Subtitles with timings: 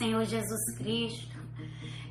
[0.00, 1.38] Senhor Jesus Cristo.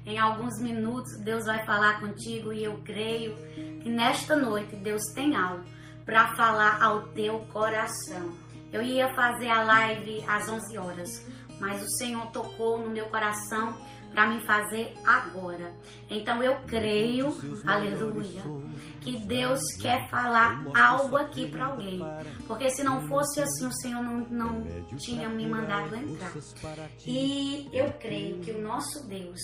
[0.06, 3.36] Em alguns minutos Deus vai falar contigo e eu creio
[3.82, 5.64] que nesta noite Deus tem algo
[6.06, 8.32] para falar ao teu coração.
[8.72, 11.26] Eu ia fazer a live às 11 horas,
[11.60, 13.76] mas o Senhor tocou no meu coração
[14.20, 15.74] para me fazer agora.
[16.10, 17.34] Então eu creio,
[17.66, 18.42] aleluia,
[19.00, 22.02] que Deus quer falar algo aqui para alguém.
[22.46, 24.66] Porque se não fosse assim, o Senhor não, não
[24.98, 26.34] tinha me mandado entrar.
[27.08, 29.40] E eu creio que o nosso Deus,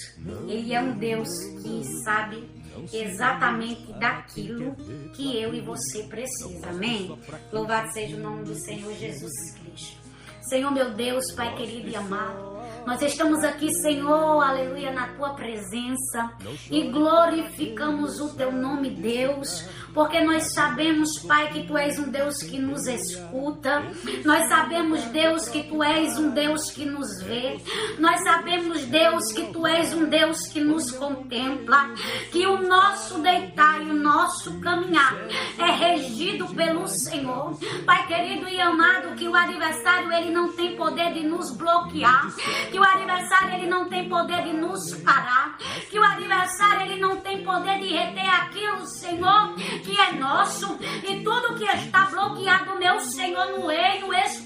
[0.46, 1.30] Ele é um Deus
[1.64, 2.46] que sabe
[2.92, 4.76] exatamente daquilo
[5.14, 6.68] que eu e você precisa.
[6.68, 7.18] Amém?
[7.50, 10.04] Louvado seja o nome do Senhor Jesus Cristo.
[10.50, 12.55] Senhor meu Deus, Pai querido e amado.
[12.86, 16.32] Nós estamos aqui, Senhor, aleluia, na tua presença
[16.70, 22.44] e glorificamos o teu nome, Deus, porque nós sabemos, Pai, que tu és um Deus
[22.44, 23.84] que nos escuta.
[24.24, 27.58] Nós sabemos, Deus, que tu és um Deus que nos vê.
[27.98, 31.92] Nós sabemos, Deus, que tu és um Deus que nos contempla,
[32.32, 35.16] que o nosso deitar e o nosso caminhar
[35.58, 37.58] é regido pelo Senhor.
[37.84, 42.32] Pai querido e amado, que o adversário ele não tem poder de nos bloquear
[42.76, 45.58] que o adversário ele não tem poder de nos parar,
[45.90, 51.24] que o adversário ele não tem poder de reter aquilo, Senhor, que é nosso e
[51.24, 54.45] tudo que está bloqueado, meu Senhor, no reino espiritual.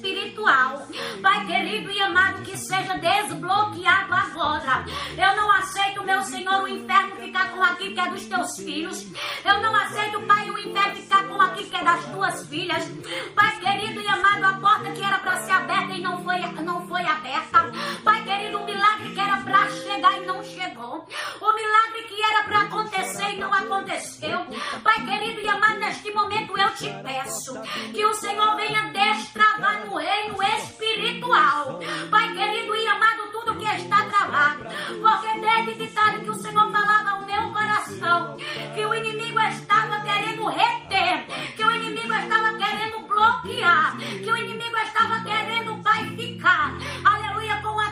[1.22, 4.86] Pai querido e amado, que seja desbloqueado agora.
[5.18, 9.06] Eu não aceito, meu Senhor, o inferno ficar com aquilo que é dos teus filhos.
[9.44, 12.90] Eu não aceito, Pai, o inferno ficar com aquilo que é das tuas filhas.
[13.36, 16.88] Pai querido e amado, a porta que era para ser aberta e não foi, não
[16.88, 17.72] foi aberta.
[18.04, 21.06] Pai querido, um milagre que era para chegar e não chegou.
[21.42, 24.46] O milagre que era para acontecer e não aconteceu.
[24.84, 27.60] Pai querido e amado, neste momento eu te peço
[27.94, 31.80] que o Senhor venha destravar no reino espiritual.
[32.10, 34.66] Pai querido e amado, tudo que está travado.
[35.02, 38.38] Porque desde de tarde que o Senhor falava ao meu coração
[38.74, 44.78] que o inimigo estava querendo reter, que o inimigo estava querendo bloquear, que o inimigo
[44.78, 46.74] estava querendo, Pai, ficar.
[47.04, 47.29] Aleluia,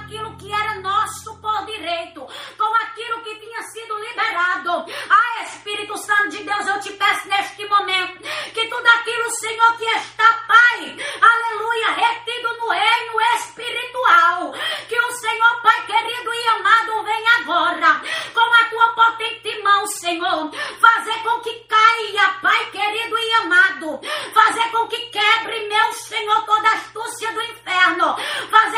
[0.07, 2.25] aquilo que era nosso por direito,
[2.57, 4.85] com aquilo que tinha sido liberado.
[5.09, 8.23] Ah, Espírito Santo de Deus, eu te peço neste momento
[8.53, 14.53] que tudo aquilo, Senhor, que está, Pai, aleluia, retido no reino espiritual,
[14.87, 18.01] que o Senhor, Pai querido e amado, venha agora
[18.33, 23.99] com a tua potente mão, Senhor, fazer com que caia, Pai querido e amado,
[24.33, 28.15] fazer com que quebre, meu Senhor, toda a astúcia do inferno,
[28.49, 28.76] fazer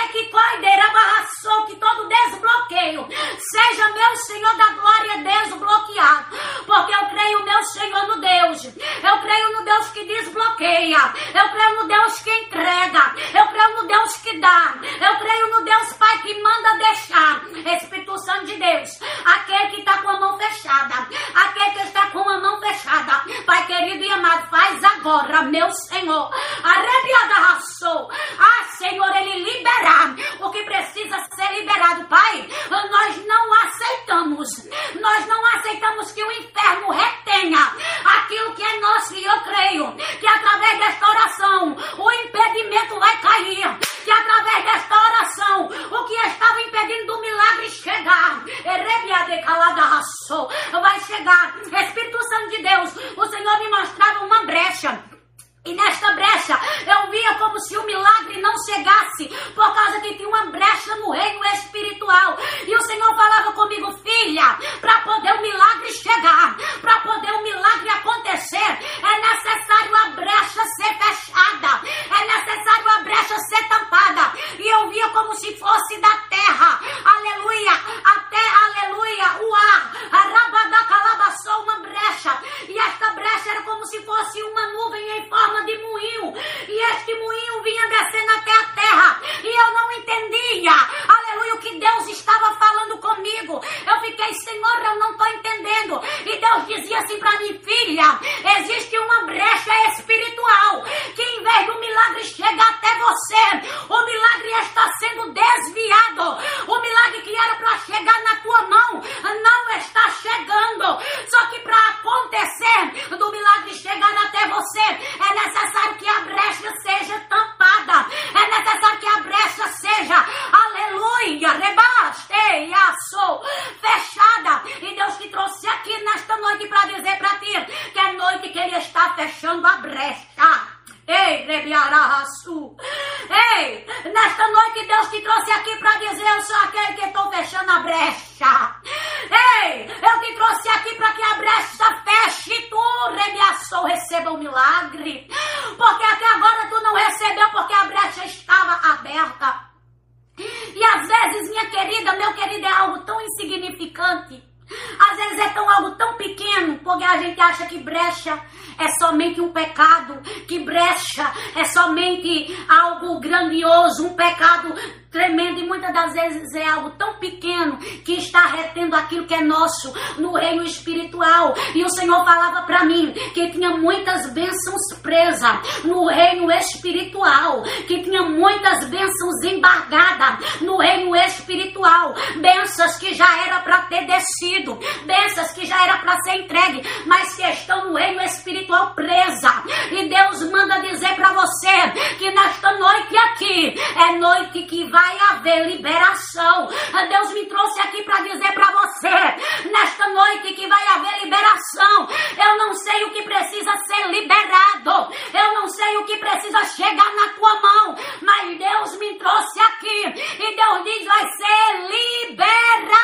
[162.69, 164.73] algo grandioso, um pecado
[165.11, 169.41] tremendo e muitas das vezes é algo tão pequeno que está retendo aquilo que é
[169.41, 171.53] nosso no reino espiritual.
[171.73, 178.03] E o Senhor falava para mim que tinha muitas bênçãos presas no reino espiritual, que
[178.03, 185.51] tinha muitas bênçãos embargadas no reino espiritual, bênçãos que já era para ter descido, bênçãos
[185.51, 189.63] que já era para ser entregue, mas que estão no reino espiritual presa.
[189.91, 195.17] E Deus manda dizer para você que nesta noite aqui é noite que vai vai
[195.31, 196.67] haver liberação.
[197.09, 202.07] Deus me trouxe aqui para dizer para você, nesta noite, que vai haver liberação.
[202.37, 207.15] Eu não sei o que precisa ser liberado, eu não sei o que precisa chegar
[207.15, 211.87] na tua mão, mas Deus me trouxe aqui e Deus diz: vai ser
[212.27, 212.99] liberado.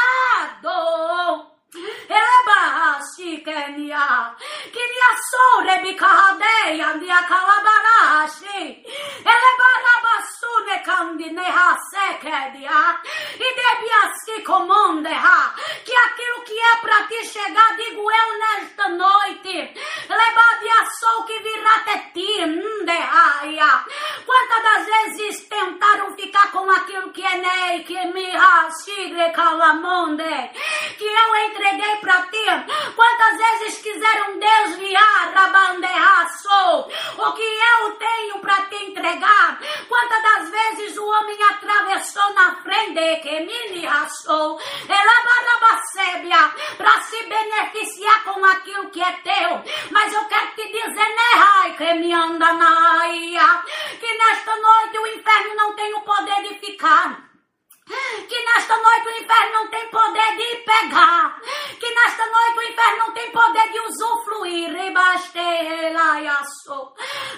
[2.10, 4.36] Elebasi kenia.
[4.74, 8.84] Kinia sore bikahadeya dia kalabarashi.
[9.34, 12.80] Elebarabasune kandineha sekedia.
[13.36, 15.54] E debiaski comondeha.
[15.86, 19.74] Que aquilo que é para ti chegar, digo eu nesta noite.
[20.10, 22.46] Lebadia sou que virá até ti.
[22.46, 23.86] Ndehaia.
[24.26, 28.32] Quantas das vezes tentaram ficar com aquilo que é nei, que me
[28.84, 30.24] sigre calamonde.
[30.98, 32.46] Que eu entre entreguei para ti.
[32.96, 39.60] Quantas vezes quiseram desviar rabandeaço o que eu tenho para te entregar?
[39.88, 44.60] Quantas das vezes o homem atravessou na frente que me raçou,
[46.78, 49.64] para se beneficiar com aquilo que é teu.
[49.92, 53.06] Mas eu quero te dizer, né, que me anda na
[54.00, 57.25] que nesta noite o inferno não tem o poder de ficar
[57.86, 61.40] que nesta noite o inferno não tem poder de pegar,
[61.80, 64.76] que nesta noite o inferno não tem poder de usufruir,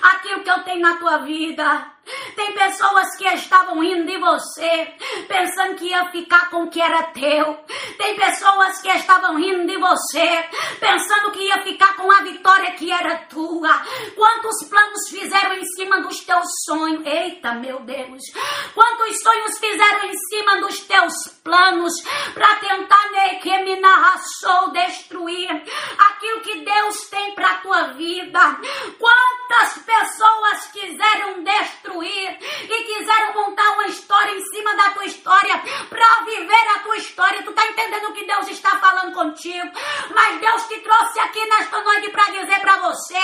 [0.01, 1.96] aquilo que eu tenho na tua vida.
[2.36, 4.94] Tem pessoas que estavam rindo de você,
[5.27, 7.57] pensando que ia ficar com o que era teu.
[7.98, 10.45] Tem pessoas que estavam rindo de você,
[10.80, 13.81] pensando que ia ficar com a vitória que era tua.
[14.15, 17.06] Quantos planos fizeram em cima dos teus sonhos?
[17.06, 18.24] Eita, meu Deus!
[18.74, 21.94] Quantos sonhos fizeram em cima dos teus planos
[22.33, 23.77] para tentar né, que me
[24.71, 25.50] destruir
[25.98, 28.60] aquilo que Deus tem para tua vida?
[29.00, 31.96] Quantas pessoas quiseram destruir?
[31.97, 32.38] Destruir
[32.69, 37.44] e quiseram montar uma história em cima da tua história para viver a tua história.
[37.44, 39.71] Tu tá entendendo o que Deus está falando contigo?
[40.13, 43.19] Mas Deus te trouxe aqui nesta noite para dizer para você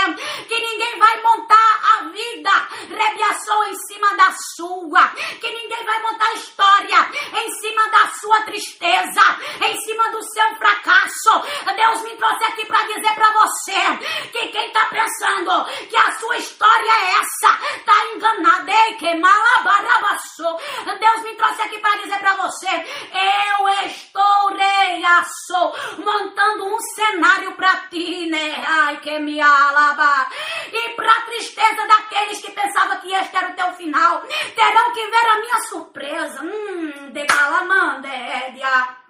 [0.47, 2.51] que ninguém vai montar a vida
[2.89, 5.07] rebiação em cima da sua,
[5.39, 9.21] que ninguém vai montar história em cima da sua tristeza,
[9.65, 11.43] em cima do seu fracasso.
[11.75, 16.37] Deus me trouxe aqui para dizer para você que quem tá pensando que a sua
[16.37, 18.63] história é essa, tá enganado
[18.97, 20.59] que malabarabaçou.
[20.99, 27.87] Deus me trouxe aqui para dizer para você: eu estou reiaço, montando um cenário para
[27.89, 28.63] ti, né?
[28.65, 30.27] Ai, que me alaba.
[30.71, 34.21] E para tristeza daqueles que pensavam que este era o teu final,
[34.55, 36.41] terão que ver a minha surpresa.
[36.41, 39.03] Hum, de calamandédia.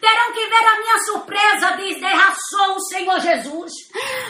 [0.00, 3.72] Terão que ver a minha surpresa, diz derraçou o Senhor Jesus.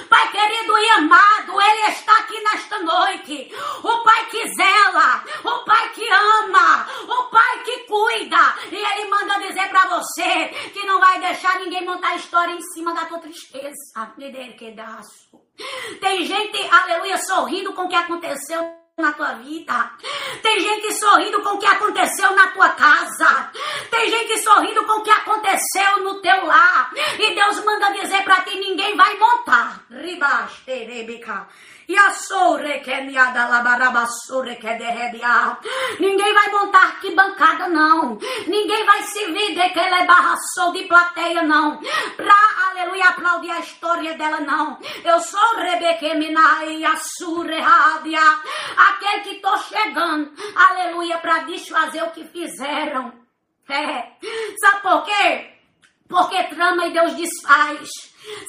[0.09, 3.53] Pai querido e amado, Ele está aqui nesta noite.
[3.83, 8.55] O Pai que zela, o Pai que ama, o Pai que cuida.
[8.71, 12.95] E Ele manda dizer para você que não vai deixar ninguém montar história em cima
[12.95, 13.75] da tua tristeza.
[16.01, 18.65] Tem gente, aleluia, sorrindo com o que aconteceu
[18.97, 19.91] na tua vida.
[20.43, 23.51] Tem gente sorrindo com o que aconteceu na tua casa.
[23.91, 26.91] Tem gente sorrindo com o que aconteceu no teu lar.
[27.19, 29.85] E Deus manda dizer para ti: ninguém vai montar.
[29.91, 31.47] Ribasterebica.
[31.89, 32.81] E a que
[34.67, 35.61] que.
[36.01, 38.19] Ninguém vai montar arquibancada, não.
[38.47, 38.76] Ninguém
[39.07, 41.81] vai se vir de que ele barraçou de plateia, não.
[42.17, 42.37] Pra,
[42.71, 44.79] aleluia, aplaudir a história dela, não.
[45.05, 48.21] Eu sou Rebeque Minai, a surreádia.
[48.77, 53.13] Aquele que tô chegando, aleluia, para desfazer o que fizeram.
[53.69, 54.13] É.
[54.61, 55.53] Sabe por quê?
[56.09, 57.89] Porque trama e Deus desfaz.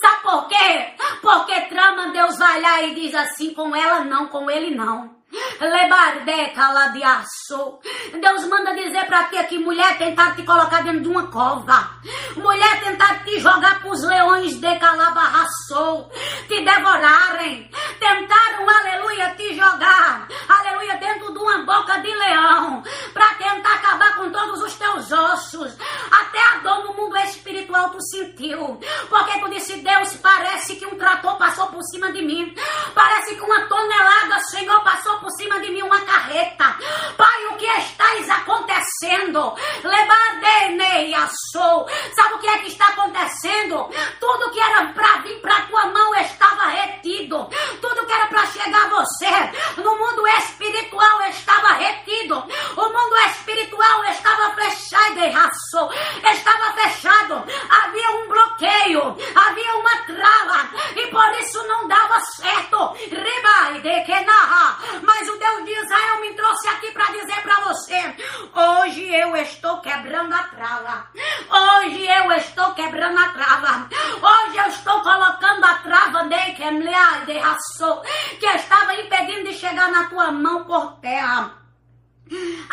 [0.01, 0.93] Sabe por quê?
[1.21, 5.16] Porque trama, Deus vai lá e diz assim: com ela não, com ele não.
[8.21, 11.89] Deus manda dizer para ti que mulher tentar te colocar dentro de uma cova.
[12.35, 16.09] Mulher tentar te jogar para os leões de calabarraçou.
[16.47, 17.69] Te devorarem.
[17.99, 20.27] Tentaram, aleluia, te jogar.
[20.47, 22.83] Aleluia, dentro de uma boca de leão.
[23.13, 25.73] Para tentar acabar com todos os teus ossos.
[26.11, 28.79] Até a dor no mundo espiritual tu sentiu.
[29.09, 32.53] Porque tu disse, Deus, parece que um trator passou por cima de mim.
[32.93, 36.77] Parece que uma tonelada, Senhor, passou por cima de mim, uma carreta.
[37.17, 38.07] Pai, o que está
[38.47, 39.53] acontecendo?
[39.83, 41.87] Lebadeneia sou.
[42.15, 43.89] Sabe o que é que está acontecendo?
[44.19, 47.49] Tudo que era para vir para tua mão estava retido.
[47.81, 52.37] Tudo que era para chegar a você no mundo espiritual estava retido.
[52.75, 55.91] O mundo espiritual estava fechado, erraçou.
[56.31, 57.43] Estava fechado.
[57.69, 62.93] Havia um bloqueio, havia uma trava e por isso não dava certo.
[62.93, 64.79] Ribai de que narra.
[65.03, 68.15] Mas o Deus de Israel me trouxe aqui para dizer para você:
[68.53, 69.79] hoje eu estou
[70.17, 71.07] quebrando a trava.
[71.49, 73.87] Hoje eu estou quebrando a.
[74.21, 76.23] Hoje eu estou colocando a trava
[77.25, 77.39] de
[78.39, 81.53] que estava impedindo de chegar na tua mão por terra.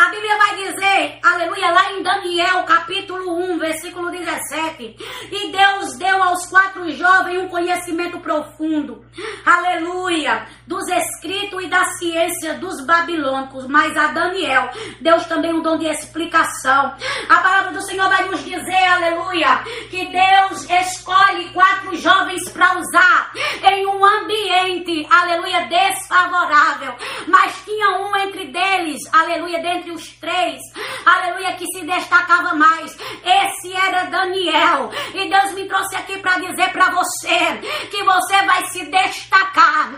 [0.05, 4.97] A Bíblia vai dizer, aleluia, lá em Daniel capítulo 1, versículo 17:
[5.33, 9.03] E Deus deu aos quatro jovens um conhecimento profundo,
[9.47, 13.67] aleluia, dos escritos e da ciência dos babilônicos.
[13.67, 14.69] Mas a Daniel,
[15.01, 16.95] Deus também um dom de explicação.
[17.31, 23.33] A palavra do Senhor vai nos dizer, aleluia, que Deus escolhe quatro jovens para usar
[23.73, 26.95] em um ambiente, aleluia, desfavorável.
[27.27, 30.61] Mas tinha um entre deles, aleluia dentre os três,
[31.07, 32.97] aleluia, que se destacava mais.
[33.25, 34.91] Esse era Daniel.
[35.15, 37.61] E Deus me trouxe aqui para dizer para você
[37.91, 39.95] que você vai se destacar.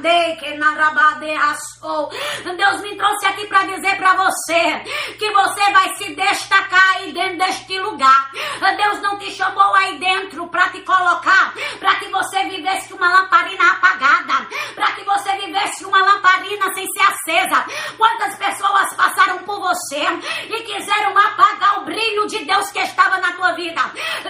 [2.57, 4.81] Deus me trouxe aqui para dizer para você
[5.19, 8.31] que você vai se destacar aí dentro deste lugar.
[8.77, 13.73] Deus não te chamou aí dentro para te colocar, para que você vivesse uma lamparina
[13.73, 17.65] apagada, para que você vivesse uma lamparina sem ser acesa.
[17.97, 22.79] Quantas pessoas passaram por você e quiseram apagar o brilho de Deus que
[23.17, 23.81] estava na tua vida,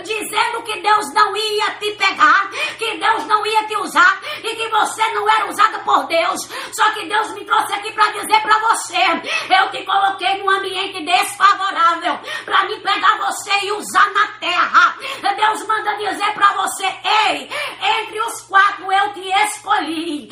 [0.02, 4.68] dizendo que Deus não ia te pegar, que Deus não ia te usar e que
[4.68, 6.40] você não era usada por Deus.
[6.72, 9.02] Só que Deus me trouxe aqui para dizer para você:
[9.50, 14.96] eu te coloquei num ambiente desfavorável para me pegar você e usar na terra.
[15.36, 16.86] Deus manda dizer para você:
[17.26, 17.50] ei,
[18.00, 20.30] entre os quatro eu te escolhi.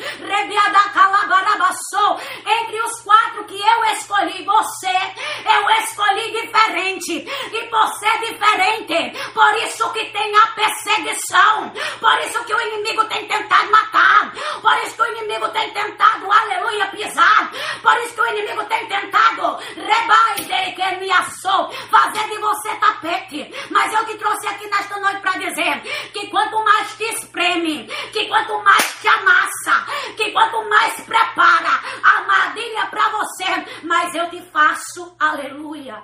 [2.45, 7.27] Entre os quatro que eu escolhi, você você, eu escolhi diferente.
[7.53, 11.71] E por ser diferente, por isso que tem a perseguição.
[11.99, 14.31] Por isso que o inimigo tem tentado matar.
[14.61, 17.51] Por isso que o inimigo tem tentado, aleluia, pisar.
[17.81, 23.53] Por isso que o inimigo tem tentado, rebaide que me assou, fazer de você tapete.
[23.71, 25.81] Mas eu te trouxe aqui nesta noite para dizer
[26.13, 29.85] que quanto mais te espreme, que quanto mais te amassa,
[30.15, 36.03] que quanto mais prepara a armadilha para você, mais eu te faço, aleluia,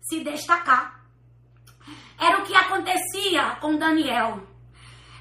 [0.00, 1.01] se destacar.
[2.22, 4.40] Era o que acontecia com Daniel.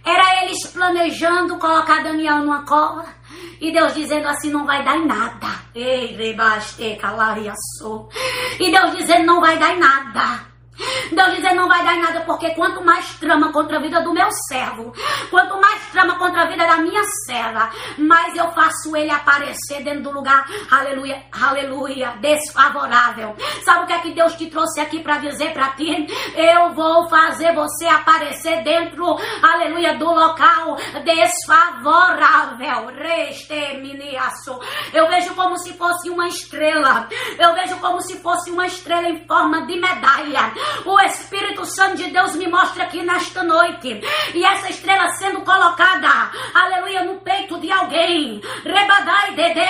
[0.06, 3.06] Era eles planejando colocar Daniel numa cova
[3.60, 5.48] e Deus dizendo assim: não vai dar em nada.
[5.74, 8.10] Ei, rebaste, calariaçou.
[8.60, 10.52] E Deus dizendo: não vai dar em nada.
[11.12, 14.14] Deus dizendo não vai dar em nada, porque quanto mais trama contra a vida do
[14.14, 14.94] meu servo,
[15.30, 15.61] quanto
[16.32, 21.22] contra a vida da minha serva, mais eu faço ele aparecer dentro do lugar, aleluia,
[21.30, 23.36] aleluia, desfavorável.
[23.66, 26.08] Sabe o que é que Deus te trouxe aqui para dizer para ti?
[26.36, 32.88] Eu vou fazer você aparecer dentro, aleluia, do local desfavorável.
[32.96, 34.58] Resteminiaço.
[34.94, 37.10] Eu vejo como se fosse uma estrela.
[37.38, 40.54] Eu vejo como se fosse uma estrela em forma de medalha
[40.86, 44.02] o Espírito Santo de Deus me mostra aqui nesta noite.
[44.34, 46.21] E essa estrela sendo colocada,
[46.54, 48.42] aleluia, no peito de alguém.
[48.64, 49.62] Rebadai dede,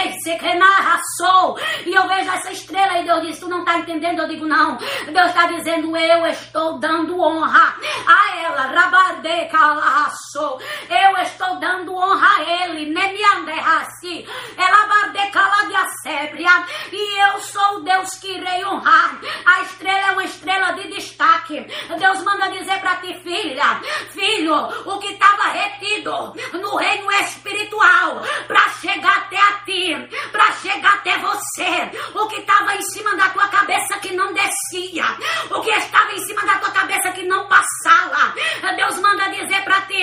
[1.17, 1.57] sou.
[1.85, 4.21] E eu vejo essa estrela e Deus diz: Tu não está entendendo?
[4.21, 4.77] Eu digo: Não.
[4.77, 7.75] Deus está dizendo: Eu estou dando honra
[8.07, 8.61] a ela.
[8.63, 10.59] Rabade calaçou.
[10.89, 12.93] Eu estou dando honra a ele.
[12.93, 14.27] Nemianderraci.
[14.57, 16.65] Ela barde caladiacébria.
[16.91, 19.19] E eu sou o Deus que irei honrar.
[19.45, 21.65] A estrela é uma estrela de destaque.
[21.99, 23.81] Deus manda dizer para ti, filha,
[24.11, 24.55] filho,
[24.85, 31.17] o que estava retido no reino espiritual para chegar até a ti, para chegar até
[31.17, 31.91] você.
[32.13, 35.05] O que estava em cima da tua cabeça que não descia,
[35.49, 38.33] o que estava em cima da tua cabeça que não passava.
[38.75, 40.01] Deus manda dizer para ti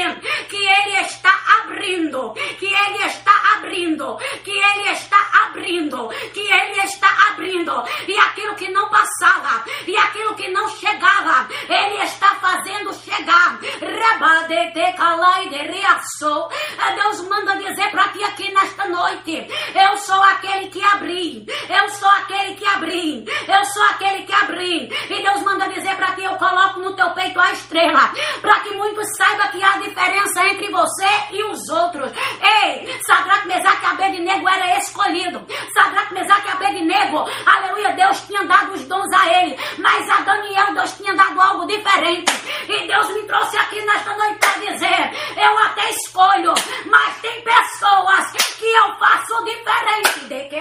[0.48, 7.08] que Ele está abrindo, que Ele está abrindo, que Ele está abrindo, que Ele está
[7.30, 7.84] abrindo.
[8.06, 12.07] E aquilo que não passava, e aquilo que não chegava, Ele está
[14.48, 16.48] de reaçou.
[16.94, 21.46] Deus manda dizer para ti aqui nesta noite: Eu sou aquele que abri.
[21.68, 23.24] Eu sou aquele que abri.
[23.46, 24.88] Eu sou aquele que abri.
[25.10, 28.12] E Deus manda dizer para ti: Eu coloco no teu peito a estrela.
[28.40, 32.10] Para que muitos saibam que há diferença entre você e os outros.
[32.62, 35.46] Ei, Sadraque, Mesaque e Abednego era escolhido.
[35.72, 39.56] Sadraque, Mesaque e Abednego, aleluia, Deus tinha dado os dons a ele.
[39.78, 42.32] Mas a Daniel, Deus tinha dado algo diferente.
[42.68, 46.54] E Deus me trouxe aqui nesta noite para dizer: Eu até escolho,
[46.86, 50.20] mas tem pessoas que eu faço diferente.
[50.28, 50.58] De que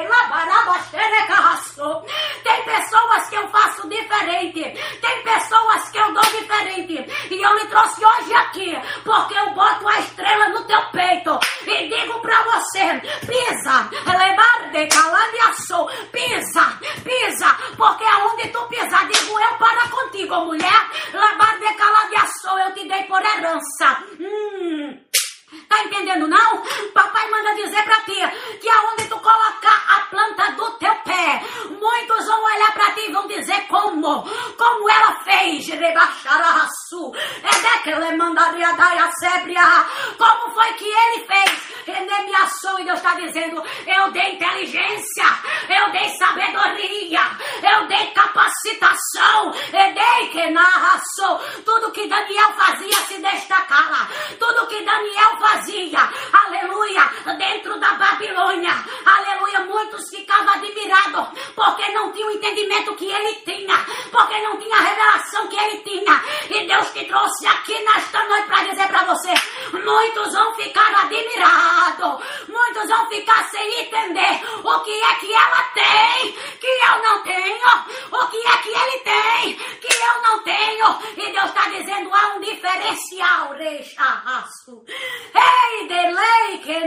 [2.43, 4.61] Tem pessoas que eu faço diferente.
[5.01, 7.05] Tem pessoas que eu dou diferente.
[7.29, 11.87] E eu lhe trouxe hoje aqui, porque eu boto a estrela no teu peito e
[11.87, 19.57] digo para você: pisa, levar de caladiaço, pisa, pisa, porque aonde tu pisar, digo eu
[19.57, 23.66] para contigo, mulher, levar de caladiaço, eu te dei por herança.
[24.19, 24.97] Hum.
[25.69, 26.63] Tá entendendo não?
[26.93, 32.25] Papai manda dizer pra ti que aonde tu colocar a planta do teu pé, muitos
[32.25, 34.23] vão olhar pra ti e vão dizer como,
[34.57, 39.85] como ela fez, rebaixar a raçu, é que ele mandaria dar a sébria,
[40.17, 41.66] como foi que ele fez,
[42.47, 45.25] assou e Deus está dizendo, eu dei inteligência,
[45.69, 47.21] eu dei sabedoria,
[47.61, 54.07] eu dei capacitação, eu dei que narração, tudo que Daniel fazia se destacava,
[54.39, 55.99] tudo que Daniel fazia,
[56.33, 57.03] aleluia,
[57.37, 58.73] dentro da Babilônia,
[59.05, 63.77] aleluia, muitos ficavam admirados, porque não tinham o entendimento que ele tinha,
[64.11, 68.47] porque não tinha a revelação que ele tinha, e Deus te trouxe aqui nesta noite
[68.47, 69.33] para dizer para você,
[69.73, 71.76] muitos vão ficar admirados,
[72.47, 77.67] muitos vão ficar sem entender o que é que ela tem, que eu não tenho,
[78.11, 82.35] o que é que ele tem, que eu não tenho, e Deus está dizendo, há
[82.35, 84.83] um diferencial, rechaço.
[84.87, 86.77] Ei, de lei que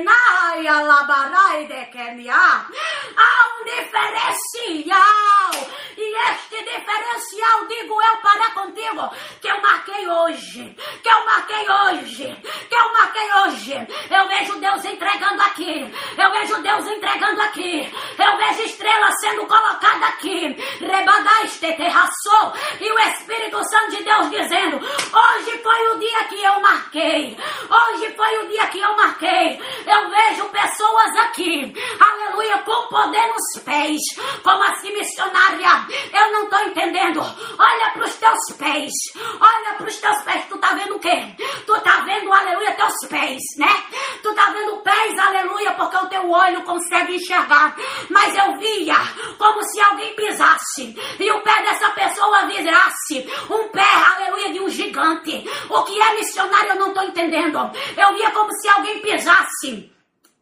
[1.66, 2.34] de kemia.
[2.34, 5.50] Há um diferencial.
[5.96, 10.76] E este diferencial, digo eu para contigo, que eu marquei hoje.
[11.02, 12.36] Que eu marquei hoje.
[12.68, 13.88] Que eu marquei hoje.
[14.10, 15.92] Eu vejo Deus entregando aqui.
[16.16, 17.92] Eu vejo Deus entregando aqui.
[18.18, 20.56] Eu vejo estrela sendo colocada aqui.
[20.80, 22.52] Rebadaste terraçou.
[22.80, 27.36] E o Espírito Santo de Deus dizendo: Hoje foi o dia que eu marquei.
[27.68, 29.60] Hoje foi o dia que eu marquei.
[29.86, 31.72] Eu vejo pessoas aqui,
[32.64, 34.00] com poder nos pés,
[34.42, 35.86] como assim, missionária.
[36.12, 37.20] Eu não estou entendendo.
[37.20, 38.92] Olha para os teus pés,
[39.40, 40.44] olha para os teus pés.
[40.48, 41.34] Tu tá vendo o quê?
[41.66, 43.84] Tu tá vendo, aleluia, teus pés, né?
[44.22, 47.76] Tu tá vendo pés, aleluia, porque o teu olho consegue enxergar.
[48.08, 48.96] Mas eu via
[49.38, 54.68] como se alguém pisasse e o pé dessa pessoa virasse um pé, aleluia, de um
[54.68, 55.48] gigante.
[55.68, 57.70] O que é missionário eu não estou entendendo.
[57.96, 59.99] Eu via como se alguém pisasse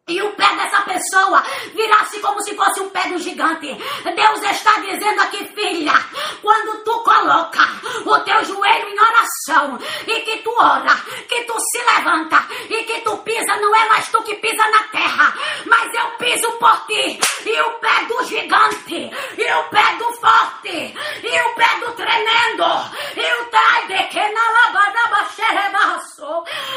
[0.08, 1.44] e o pé dessa pessoa
[1.74, 3.66] virasse como se fosse um pé do gigante.
[3.68, 5.92] Deus está dizendo aqui, filha,
[6.40, 7.60] quando tu coloca
[8.06, 10.96] o teu joelho em oração e que tu ora,
[11.28, 14.82] que tu se levanta e que tu pisa, não é mais tu que pisa na
[14.84, 15.34] terra,
[15.66, 17.20] mas eu piso por ti.
[17.44, 22.64] E o pé do gigante, e o pé do forte, e o pé do tremendo,
[23.16, 24.48] e o trai de que na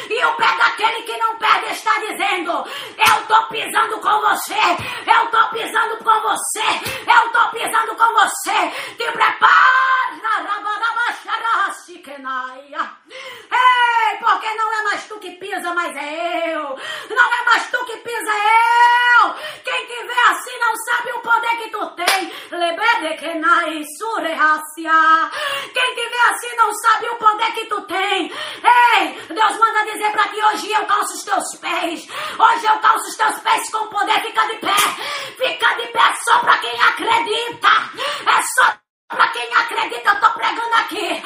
[0.10, 2.52] e o pé daquele que não perde está dizendo:
[2.98, 4.60] Eu estou pisando com você,
[5.08, 6.68] eu estou pisando com você,
[7.08, 8.96] eu estou pisando com você.
[8.98, 9.82] Te prepara!
[13.52, 16.64] Ei, porque não é mais tu que pisa, mas é eu.
[17.10, 19.34] Não é mais tu que pisa, é eu.
[19.64, 22.32] Quem te vê assim não sabe o poder que tu tem.
[25.74, 28.32] Quem te vê assim não sabe o poder que tu tem.
[28.32, 32.08] Ei, Deus manda dizer para ti hoje eu calço os teus pés.
[32.40, 34.20] Hoje eu calço os teus pés com poder.
[34.22, 34.76] Fica de pé.
[35.38, 37.70] Fica de pé só para quem acredita.
[38.26, 38.74] É só
[39.08, 41.24] para quem acredita, eu estou pregando aqui.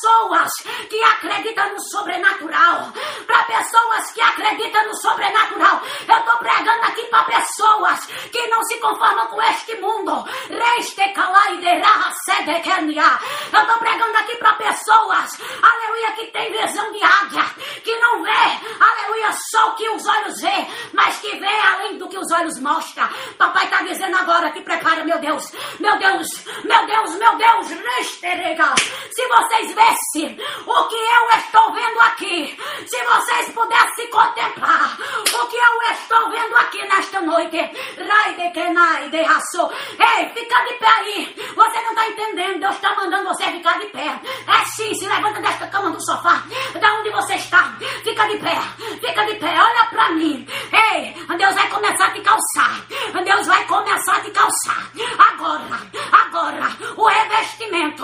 [0.00, 0.50] Pessoas
[0.88, 2.92] que acreditam no sobrenatural.
[3.26, 5.82] Para pessoas que acreditam no sobrenatural.
[6.08, 10.24] Eu estou pregando aqui para pessoas que não se conformam com este mundo.
[13.52, 17.44] Eu estou pregando aqui para pessoas, aleluia, que tem visão de águia.
[17.84, 22.08] Que não vê, aleluia, só o que os olhos vê, mas que vê além do
[22.08, 23.08] que os olhos mostram.
[23.36, 26.28] Papai está dizendo agora que prepara, meu Deus, meu Deus,
[26.64, 27.16] meu Deus.
[27.18, 27.68] Meu Deus.
[29.12, 35.56] Se vocês vissem o que eu estou vendo aqui, se vocês pudessem contemplar o que
[35.56, 39.70] eu estou vendo aqui nesta noite, Rai de Kenai de Raço.
[39.98, 41.34] Ei, fica de pé aí.
[41.54, 42.60] Você não está entendendo.
[42.60, 44.20] Deus está mandando você ficar de pé.
[44.46, 46.42] É sim, se levanta desta cama do sofá,
[46.80, 48.60] da onde você está, fica de pé,
[49.00, 50.46] fica de pé, olha para mim.
[50.72, 52.86] Ei, Deus vai começar a te calçar.
[53.24, 54.90] Deus vai começar a te calçar.
[55.18, 55.80] Agora,
[56.12, 58.00] agora, o revestimento.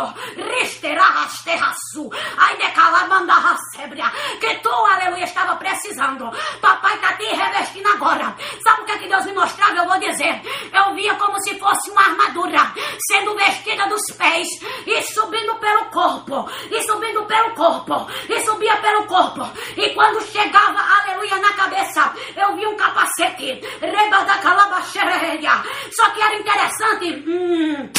[2.36, 3.34] Ai de calabanda
[3.74, 4.10] sébria.
[4.40, 6.30] Que tu, aleluia, estava precisando.
[6.60, 8.34] Papai está te revestindo agora.
[8.62, 9.76] Sabe o que, é que Deus me mostrava?
[9.76, 10.40] Eu vou dizer.
[10.72, 12.72] Eu via como se fosse uma armadura
[13.08, 14.48] sendo vestida dos pés
[14.86, 16.48] e subindo pelo corpo.
[16.70, 18.06] E subindo pelo corpo.
[18.28, 19.48] E subia pelo corpo.
[19.76, 23.60] E quando chegava, aleluia, na cabeça, eu vi um capacete.
[23.80, 25.62] Reba da calabaxereia.
[25.92, 27.24] Só que era interessante.
[27.26, 27.90] Hum,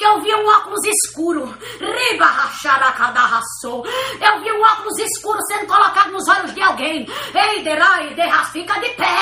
[0.00, 1.54] que eu vi um óculos escuro.
[1.78, 3.86] Riba racharacadaraçou.
[4.18, 7.06] Eu vi um óculos escuro sendo colocado nos olhos de alguém.
[7.34, 9.18] Ei, derai, derra, fica de pé.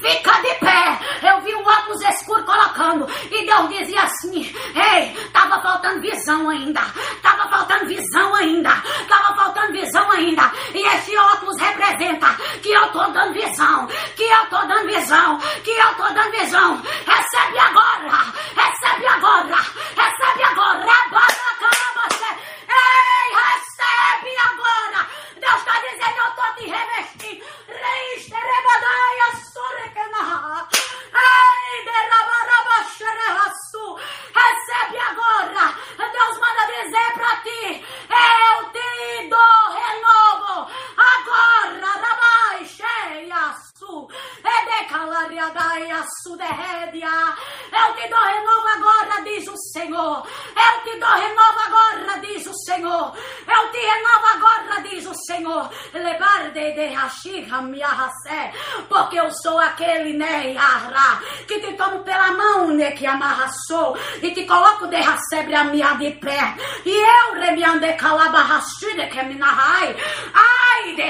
[0.00, 1.00] Fica de pé.
[1.28, 3.08] Eu vi um óculos escuro colocando.
[3.28, 4.54] E Deus dizia assim:
[4.92, 6.82] Ei, tava faltando visão ainda.
[7.20, 8.70] Tava faltando visão ainda.
[9.08, 10.52] Tava faltando visão ainda.
[10.72, 12.28] E esse óculos representa
[12.62, 13.84] que eu tô dando visão.
[14.14, 15.38] Que eu tô dando visão.
[15.64, 16.76] Que eu tô dando visão.
[16.76, 18.32] Recebe agora.
[18.54, 19.56] Recebe agora.
[19.96, 20.92] Recebe recebe agora.
[22.68, 25.00] Ei, recebe agora.
[25.36, 27.44] Deus está dizendo, eu estou te revestindo.
[34.34, 35.74] Recebe agora.
[36.12, 40.70] Deus manda dizer para ti, eu te dou renovo.
[40.96, 42.09] Agora,
[43.90, 44.08] cheia, su.
[44.40, 47.08] Edecalariadaia, su derredia.
[47.72, 50.26] Eu te dou renovo agora, diz o Senhor.
[50.56, 53.12] Eu te dou renovo agora, diz o Senhor.
[53.46, 55.70] Eu te renovo agora, diz o Senhor.
[55.92, 58.52] Levar de rachiha miahasé.
[58.88, 63.96] Porque eu sou aquele, Yara, que te tomo pela mão, né, que amarraçou.
[64.22, 66.54] E te coloco de racebre a minha de pé.
[66.84, 69.96] E eu, remiande calabarrachide, que me narrai.
[70.34, 71.02] Ai, de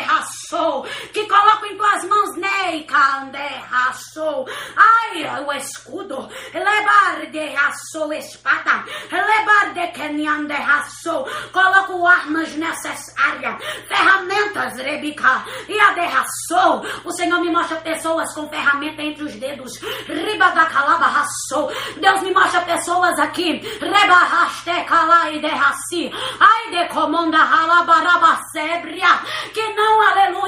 [0.50, 0.84] raçou.
[1.12, 4.46] Que coloco em tuas mãos, né, cande raçou.
[4.76, 13.56] Ai, o escudo levar de raçou espada, levar de kenyan de raçou, coloco armas necessárias,
[13.88, 19.78] ferramentas, rebica, e a raçou, o Senhor me mostra pessoas com ferramenta entre os dedos,
[20.06, 26.10] riba da calaba raçou, Deus me mostra pessoas aqui, reba raste calai de raci,
[26.40, 29.20] ai de comanda ralabaraba sebria,
[29.52, 30.39] que não, aleluia,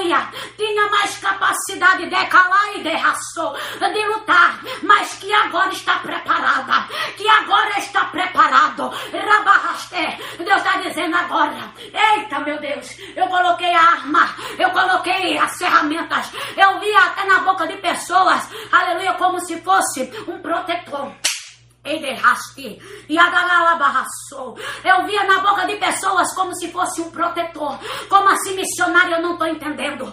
[0.57, 6.89] tinha mais capacidade de calar e de raçou, de lutar, mas que agora está preparada,
[7.17, 8.89] que agora está preparado.
[9.13, 10.19] Rabarraste.
[10.39, 16.33] Deus está dizendo agora: Eita, meu Deus, eu coloquei a arma, eu coloquei as ferramentas,
[16.57, 21.13] eu vi até na boca de pessoas, aleluia, como se fosse um protetor.
[24.85, 27.77] Eu via na boca de pessoas como se fosse um protetor.
[28.09, 29.17] Como assim, missionário?
[29.17, 30.13] Eu não estou entendendo.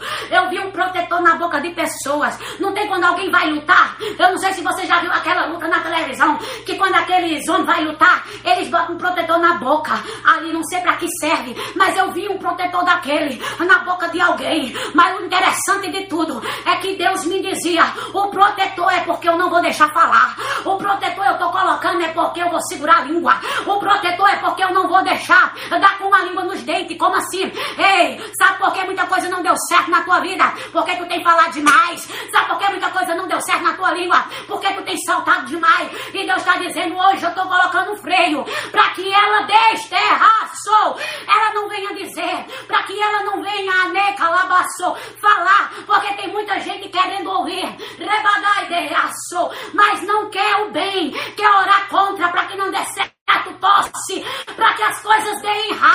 [1.22, 2.38] Na boca de pessoas.
[2.60, 3.98] Não tem quando alguém vai lutar.
[4.18, 6.38] Eu não sei se você já viu aquela luta na televisão.
[6.66, 10.02] Que quando aqueles homens vai lutar, eles botam um protetor na boca.
[10.26, 11.56] Ali não sei para que serve.
[11.76, 14.74] Mas eu vi um protetor daquele na boca de alguém.
[14.94, 19.38] Mas o interessante de tudo é que Deus me dizia: o protetor é porque eu
[19.38, 20.36] não vou deixar falar.
[20.66, 23.40] O protetor eu estou colocando é porque eu vou segurar a língua.
[23.66, 26.98] O protetor é porque eu não vou deixar dar com a língua nos dentes.
[26.98, 27.52] Como assim?
[27.78, 30.46] Ei, sabe por que muita coisa não deu certo na tua vida?
[30.72, 32.02] Porque tu tem falado demais.
[32.32, 34.24] Sabe por que muita coisa não deu certo na tua língua?
[34.48, 35.90] Porque tu tem saltado demais.
[36.14, 41.00] E Deus está dizendo hoje, eu estou colocando um freio para que ela desterraçou.
[41.28, 46.88] Ela não venha dizer, para que ela não venha anecalabaçou, falar, porque tem muita gente
[46.90, 47.66] querendo ouvir.
[47.98, 53.19] Rebadai derraçou, mas não quer o bem, quer orar contra para que não dê certo
[53.60, 55.90] tosse, para que as coisas deem errado.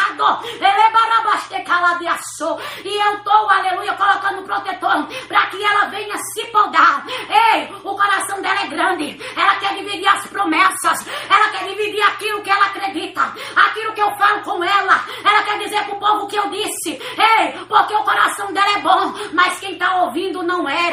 [2.85, 7.05] E eu estou, aleluia, colocando um protetor para que ela venha se podar.
[7.09, 9.21] Ei, o coração dela é grande.
[9.37, 11.07] Ela quer dividir as promessas.
[11.29, 13.33] Ela quer dividir aquilo que ela acredita.
[13.57, 15.05] Aquilo que eu falo com ela.
[15.25, 16.91] Ela quer dizer para o povo que eu disse.
[16.91, 19.15] Ei, porque o coração dela é bom.
[19.33, 20.85] Mas quem está ouvindo não é.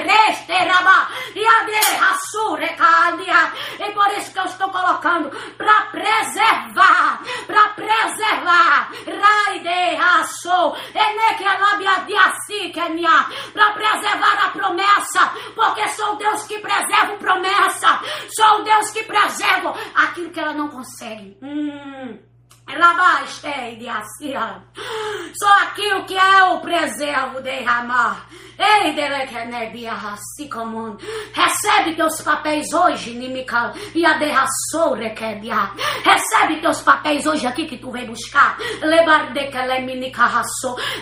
[3.80, 5.71] E por isso que eu estou colocando para
[6.22, 7.22] preservar.
[7.48, 8.92] Para preservar.
[9.06, 10.76] Raide Rassou.
[13.54, 15.34] Para preservar a promessa.
[15.56, 18.00] Porque sou Deus que preserva a promessa.
[18.36, 21.38] Sou Deus que preserva aquilo que ela não consegue.
[24.78, 25.32] Hum.
[25.34, 28.28] Só aquilo que é o preservo derramar.
[28.62, 28.94] Ei,
[31.34, 33.74] Recebe teus papéis hoje, Nimical.
[33.96, 35.72] E a derraçou, Requedia.
[36.04, 38.58] Recebe teus papéis hoje aqui que tu vem buscar.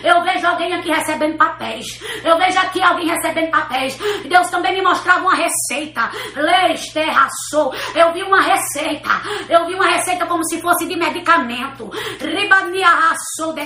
[0.02, 1.86] Eu vejo alguém aqui recebendo papéis.
[2.24, 3.98] Eu vejo aqui alguém recebendo papéis.
[4.26, 6.10] Deus também me mostrava uma receita.
[6.34, 7.74] Leis, terraçou.
[7.94, 9.10] Eu vi uma receita.
[9.48, 11.59] Eu vi uma receita como se fosse de medicamento.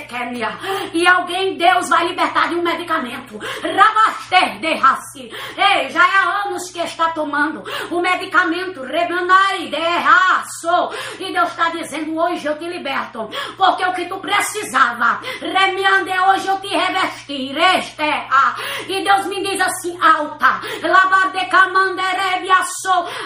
[0.01, 0.57] Kenya.
[0.93, 3.39] E alguém, Deus vai libertar de um medicamento.
[5.57, 8.81] Ei, já há anos que está tomando o medicamento.
[11.19, 13.29] E Deus está dizendo: hoje eu te liberto.
[13.57, 15.19] Porque o que tu precisava.
[16.27, 17.55] Hoje eu te revesti.
[18.87, 20.61] E Deus me diz assim: alta.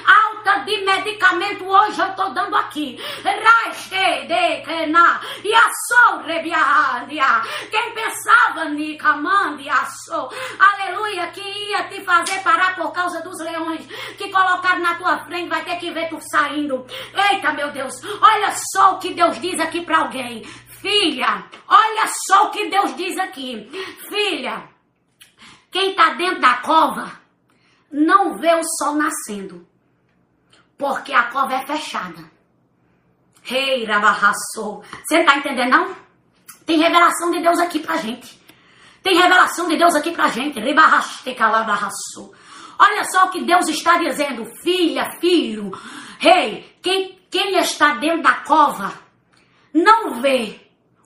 [0.06, 3.00] Alta de medicamento hoje eu estou dando aqui.
[3.24, 4.28] Raste
[4.60, 5.22] de kena.
[5.44, 7.42] E a sou rebiadia.
[7.70, 10.30] Quem pensava, Nicamandia, sou.
[10.60, 13.86] Aleluia, que ia te fazer parar por causa dos leões
[14.18, 16.86] que colocaram na tua frente, vai ter que ver tu saindo.
[17.32, 17.94] Eita, meu Deus.
[18.22, 20.44] Olha só o que Deus diz aqui para alguém.
[20.82, 23.70] Filha, olha só o que Deus diz aqui.
[24.08, 24.70] Filha,
[25.70, 27.20] quem está dentro da cova
[27.92, 29.68] não vê o sol nascendo,
[30.78, 32.39] porque a cova é fechada.
[33.44, 34.84] Rei Rabarraçou.
[35.04, 35.96] Você não está entendendo, não?
[36.66, 38.40] Tem revelação de Deus aqui pra gente.
[39.02, 40.60] Tem revelação de Deus aqui pra gente.
[40.60, 42.34] Ribarrastecalavaraçou.
[42.78, 45.72] Olha só o que Deus está dizendo, filha, filho.
[46.20, 48.94] Rei, quem, quem está dentro da cova
[49.74, 50.60] não vê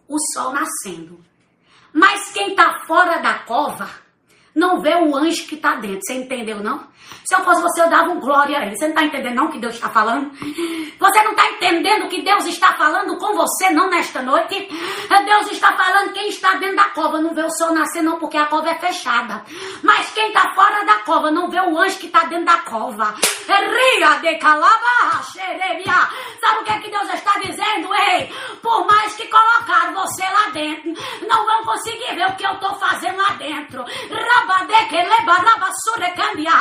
[0.08, 1.24] o sol nascendo.
[1.92, 3.90] Mas quem está fora da cova
[4.56, 6.02] não vê o anjo que está dentro.
[6.04, 6.88] Você entendeu, não?
[7.26, 8.76] Se eu fosse você, eu dava um glória a ele.
[8.76, 10.32] Você não está entendendo, não, o que Deus está falando?
[11.00, 14.70] Você não está entendendo o que Deus está falando com você, não, nesta noite?
[15.26, 18.38] Deus está falando, quem está dentro da cova não vê o sol nascer, não, porque
[18.38, 19.44] a cova é fechada.
[19.82, 23.16] Mas quem está fora da cova não vê o anjo que está dentro da cova.
[23.48, 25.24] Ria de calaba.
[25.24, 27.94] Sabe o que, é que Deus está dizendo?
[27.94, 30.94] Ei, por mais que colocaram você lá dentro,
[31.28, 33.84] não vão conseguir ver o que eu estou fazendo lá dentro.
[33.84, 36.52] Rabade leba rabassurecambia.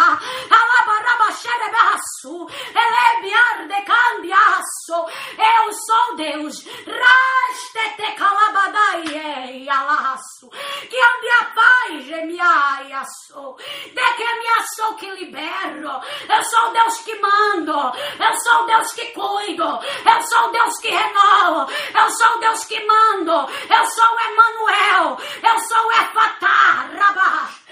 [5.39, 6.65] Eu sou Deus.
[6.65, 10.49] Rastete calabadai alaço.
[10.89, 12.93] Que ande a paz, gemiai
[13.27, 13.57] sou.
[13.57, 16.01] De que me sou que libero.
[16.29, 17.73] Eu sou Deus que mando.
[17.73, 19.65] Eu sou Deus que cuido.
[19.65, 21.73] Eu sou Deus que renovo.
[21.99, 23.33] Eu sou Deus que mando.
[23.33, 25.19] Eu sou Emanuel.
[25.43, 26.89] Eu sou Efatá.
[26.99, 27.63] Rabash.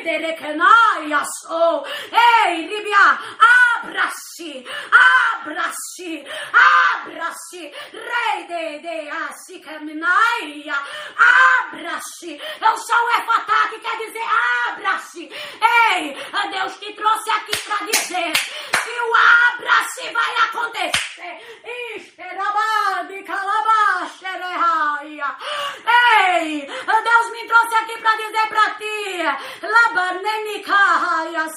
[0.00, 1.84] Iderekenai sou.
[2.46, 3.18] Ei, Líbia,
[3.80, 4.64] abra-se,
[5.34, 10.74] abra-se, abra-se, rei de de asikaminaia,
[11.16, 12.40] abra-se.
[12.60, 14.22] Eu sou o Efatá que quer dizer
[14.68, 15.22] abra-se.
[15.22, 16.16] Ei,
[16.50, 21.60] Deus te trouxe aqui para dizer que o abra-se vai acontecer.
[21.96, 25.36] Esterabade, calabaxereia.
[26.26, 29.22] Ei, Deus me trouxe aqui para dizer para ti,
[29.62, 30.76] labanenica,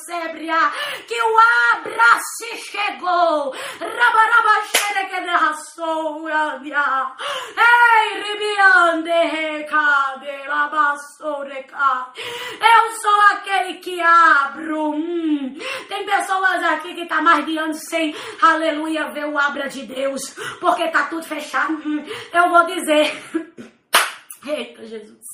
[0.06, 0.72] sebria,
[1.08, 1.38] que o
[1.74, 3.54] abra-se chegou.
[3.80, 12.08] Rabarabaxere que derraçou, Ei, ribiande, cade, labassoreca.
[12.16, 14.92] Eu sou aquele que abro.
[14.94, 15.58] Hum.
[15.88, 17.22] Tem pessoas aqui que tá
[17.74, 20.22] sem, aleluia, ver o abra de Deus,
[20.60, 21.78] porque tá tudo fechado.
[22.34, 23.43] Eu vou dizer.
[24.54, 25.26] Eita, Jesus.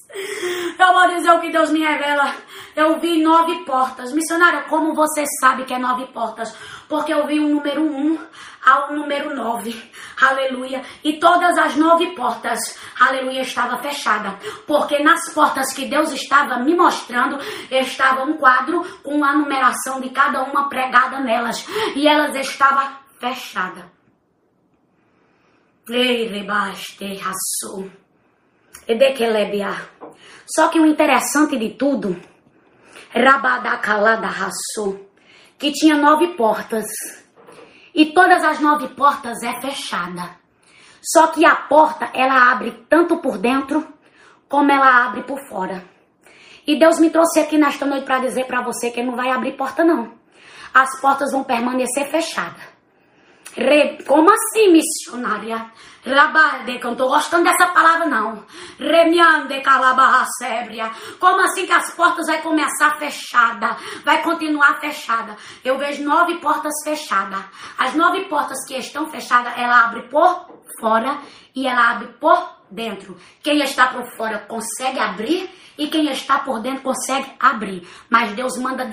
[0.80, 2.34] Eu vou dizer o que Deus me revela.
[2.74, 4.14] Eu vi nove portas.
[4.14, 6.56] Missionária, como você sabe que é nove portas?
[6.88, 8.18] Porque eu vi o número um
[8.66, 9.92] ao número nove.
[10.22, 10.82] Aleluia.
[11.04, 12.60] E todas as nove portas,
[12.98, 14.40] aleluia, estava fechada.
[14.66, 17.38] Porque nas portas que Deus estava me mostrando,
[17.70, 21.66] estava um quadro com a numeração de cada uma pregada nelas.
[21.94, 23.84] E elas estavam fechadas.
[25.90, 27.90] Ei, rebaste, raçou.
[30.46, 32.20] Só que o interessante de tudo,
[33.14, 35.10] Rabadakalada raçou,
[35.58, 36.86] que tinha nove portas.
[37.94, 40.38] E todas as nove portas é fechada.
[41.02, 43.88] Só que a porta, ela abre tanto por dentro,
[44.48, 45.84] como ela abre por fora.
[46.66, 49.54] E Deus me trouxe aqui nesta noite para dizer para você que não vai abrir
[49.54, 50.14] porta não.
[50.74, 52.62] As portas vão permanecer fechadas.
[54.06, 55.72] Como assim, missionária?
[56.06, 58.46] Rabalde, que eu não tô gostando dessa palavra, não.
[58.80, 60.92] Remiande calabarra sébria.
[61.20, 63.76] Como assim que as portas vai começar fechada?
[64.06, 65.36] Vai continuar fechada.
[65.64, 67.44] Eu vejo nove portas fechadas.
[67.78, 70.48] As nove portas que estão fechadas, ela abre por
[70.80, 71.20] fora
[71.56, 73.18] e ela abre por dentro.
[73.42, 77.88] Quem está por fora consegue abrir e quem está por dentro consegue abrir.
[78.10, 78.86] Mas Deus manda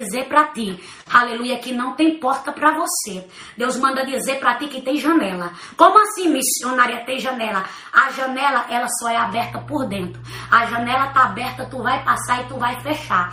[0.00, 0.82] dizer para ti,
[1.12, 3.22] aleluia, que não tem porta para você.
[3.54, 5.52] Deus manda dizer para ti que tem janela.
[5.76, 7.64] Como assim, missionária, tem janela?
[7.92, 10.18] A janela, ela só é aberta por dentro.
[10.50, 13.30] A janela tá aberta, tu vai passar e tu vai fechar.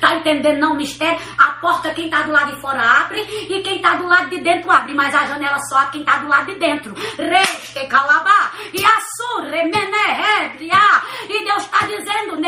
[0.00, 1.20] Tá entendendo não, mistério?
[1.36, 4.40] A porta, quem tá do lado de fora abre e quem tá do lado de
[4.40, 4.94] dentro abre.
[4.94, 6.94] Mas a janela só abre quem tá do lado de dentro.
[8.72, 11.02] E assure menehebria.
[11.28, 12.40] E Deus está dizendo,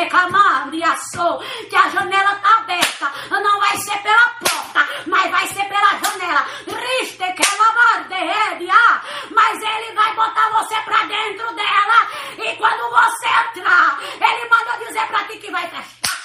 [1.68, 3.12] que a janela janela está aberta.
[3.30, 6.46] Não vai ser pela porta, mas vai ser pela janela.
[6.66, 7.44] Riste que
[9.30, 12.08] Mas ele vai botar você para dentro dela.
[12.38, 16.23] E quando você entrar, ele manda dizer para ti que vai fechar.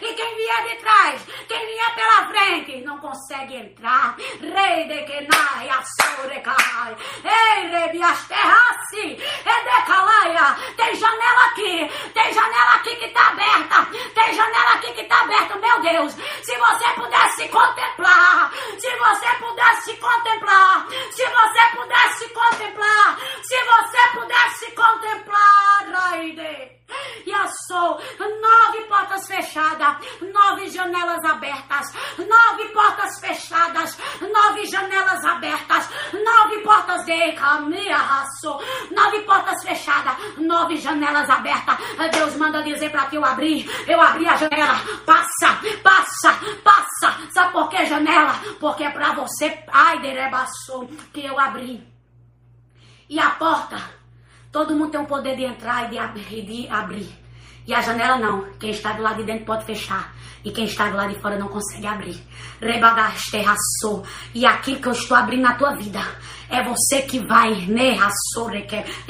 [0.00, 4.16] E quem vier de trás, quem vier pela frente, não consegue entrar.
[4.40, 6.96] Rei de Kenaya, Sorecai.
[7.24, 10.56] Ei, Rebias Terrace, Edecalaia.
[10.76, 13.86] Tem janela aqui, tem janela aqui que está aberta.
[14.14, 16.12] Tem janela aqui que está aberta, meu Deus.
[16.42, 24.70] Se você pudesse contemplar, se você pudesse contemplar, se você pudesse contemplar, se você pudesse
[24.72, 26.78] contemplar, Raide.
[27.26, 27.48] E eu
[27.78, 37.32] nove portas fechadas, nove janelas abertas, nove portas fechadas, nove janelas abertas, nove portas de
[37.32, 37.96] caminho,
[38.90, 41.76] nove portas fechadas, nove janelas abertas.
[42.12, 47.30] Deus manda dizer para ti eu abrir, eu abri a janela, passa, passa, passa.
[47.32, 48.34] Sabe por que janela?
[48.60, 51.86] Porque é para você, ai, derebaçou, que eu abri.
[53.08, 53.98] E a porta
[54.50, 57.27] Todo mundo tem o poder de entrar e de, de abrir.
[57.68, 58.46] E a janela não.
[58.58, 60.14] Quem está do lado de dentro pode fechar.
[60.42, 62.18] E quem está do lado de fora não consegue abrir.
[62.62, 64.04] Rebagasterraçou.
[64.34, 66.00] E aquilo que eu estou abrindo na tua vida
[66.50, 67.98] é você que vai né,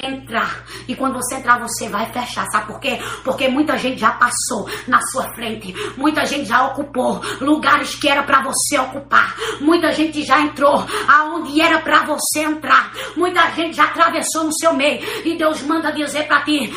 [0.02, 0.64] entrar.
[0.88, 2.44] E quando você entrar, você vai fechar.
[2.50, 2.98] Sabe por quê?
[3.22, 5.72] Porque muita gente já passou na sua frente.
[5.96, 9.36] Muita gente já ocupou lugares que era para você ocupar.
[9.60, 12.92] Muita gente já entrou aonde era para você entrar.
[13.16, 15.00] Muita gente já atravessou no seu meio.
[15.24, 16.68] E Deus manda dizer para ti: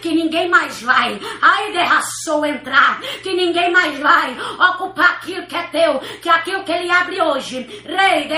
[0.00, 1.18] que ninguém mais vai.
[1.40, 3.00] Ai, derraçou entrar.
[3.22, 4.36] Que ninguém mais vai
[4.70, 5.98] ocupar aquilo que é teu.
[6.20, 8.34] Que aquilo que ele abre hoje, rei de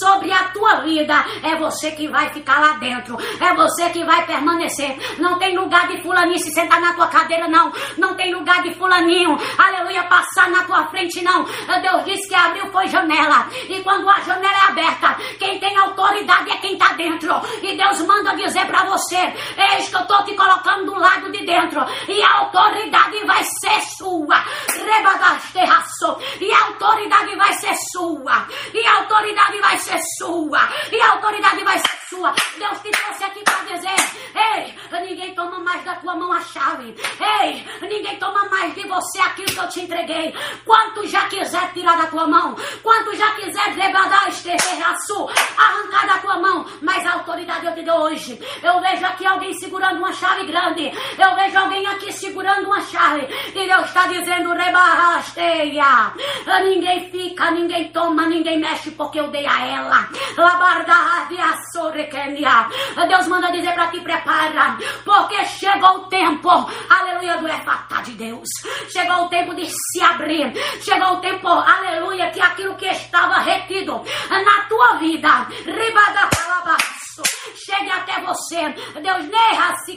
[0.00, 4.26] sobre a tua vida, é você que vai ficar lá dentro, é você que vai
[4.26, 4.96] permanecer.
[5.18, 7.72] Não tem lugar de fulaninho se sentar na tua cadeira, não.
[7.96, 11.44] Não tem lugar de fulaninho, aleluia, passar na tua frente, não.
[11.80, 13.48] Deus disse que abriu foi janela.
[13.68, 17.15] E quando a janela é aberta, quem tem autoridade é quem está dentro.
[17.62, 21.44] E Deus manda dizer para você: Eis que eu estou te colocando do lado de
[21.44, 21.80] dentro.
[22.08, 24.44] E a autoridade vai ser sua.
[24.68, 25.58] Rebagaste
[26.40, 31.64] e a autoridade vai ser sua, e a autoridade vai ser sua, e a autoridade
[31.64, 32.34] vai ser sua.
[32.58, 33.94] Deus te trouxe aqui para dizer:
[34.34, 36.94] ei, ninguém toma mais da tua mão a chave,
[37.42, 40.34] ei, ninguém toma mais de você aquilo que eu te entreguei.
[40.64, 43.66] Quanto já quiser tirar da tua mão, quanto já quiser
[44.28, 44.50] este
[45.56, 48.38] arrancar da tua mão, mas a autoridade eu te dou hoje.
[48.62, 53.26] Eu vejo aqui alguém segurando uma chave grande, eu vejo alguém aqui segurando uma chave,
[53.54, 56.12] e Deus está dizendo: rebarrasteia.
[56.62, 60.08] Ninguém fica, ninguém toma, ninguém mexe porque eu dei a ela.
[63.08, 66.50] Deus manda dizer para ti, prepara, porque chegou o tempo,
[66.90, 68.48] aleluia, do efatá de Deus.
[68.90, 70.52] Chegou o tempo de se abrir.
[70.82, 76.28] Chegou o tempo, aleluia, que aquilo que estava retido na tua vida, riba da
[77.54, 78.68] chegue até você.
[79.00, 79.26] Deus
[79.84, 79.96] se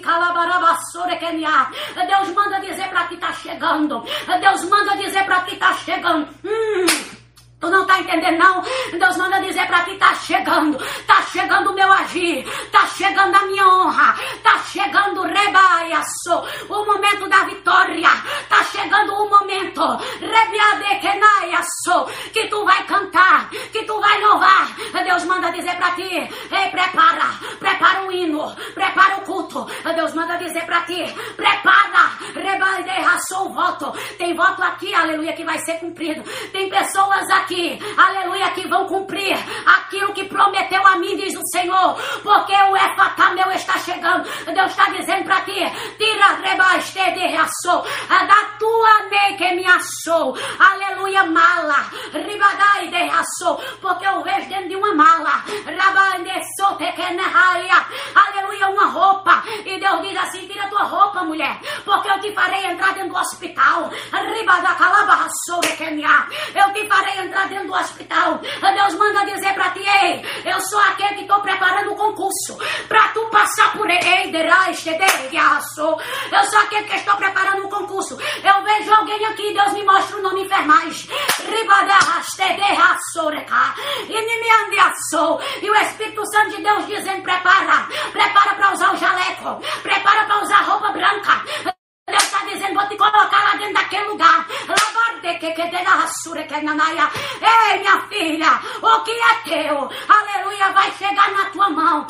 [2.08, 4.04] Deus manda dizer para ti tá chegando.
[4.40, 6.28] Deus manda dizer para ti tá chegando.
[6.44, 7.20] Hum.
[7.60, 8.64] Tu não tá entendendo, não?
[8.98, 13.46] Deus manda dizer para ti: tá chegando, tá chegando o meu agir, tá chegando a
[13.48, 18.10] minha honra, tá chegando rebaiaço, o momento da vitória,
[18.48, 19.82] tá chegando o momento,
[20.22, 24.74] rebiadekenaiaço, que tu vai cantar, que tu vai louvar.
[25.04, 29.68] Deus manda dizer para ti: ei, prepara, prepara o hino, prepara o culto.
[29.96, 31.04] Deus manda dizer para ti:
[31.36, 33.92] prepara, rebaiadeiraço o voto.
[34.18, 36.24] Tem voto aqui, aleluia, que vai ser cumprido.
[36.52, 39.36] Tem pessoas aqui aleluia, que vão cumprir
[39.66, 44.24] aquilo que prometeu a mim, diz o Senhor, porque o Efatá meu está chegando.
[44.46, 45.60] Deus está dizendo para ti:
[45.98, 53.10] tira rebaste de reação, da tua ne que me assou, aleluia, mala, ribadai de
[53.82, 55.44] porque eu vejo dentro de uma mala,
[58.16, 59.44] aleluia uma roupa.
[59.66, 63.18] E Deus diz assim: tira tua roupa, mulher, porque eu te farei entrar dentro do
[63.18, 63.90] hospital.
[66.56, 68.40] Eu te farei entrar dentro do hospital.
[68.40, 72.58] Deus manda dizer para ti: ei, eu sou aquele que estou preparando o concurso
[72.88, 74.32] para tu passar por ele.
[76.32, 78.18] Eu sou aquele que estou preparando um concurso.
[78.44, 81.08] Eu vejo alguém aqui, Deus me mostra o nome enfermais.
[84.10, 84.30] E
[85.70, 90.64] o Espírito Santo de Deus dizendo: prepara, prepara para usar o jaleco, prepara para usar
[90.64, 91.79] roupa branca.
[92.40, 94.48] Está dizendo, vou te colocar lá dentro daquele lugar.
[97.42, 102.08] Ei, minha filha, o que é teu, aleluia, vai chegar na tua mão.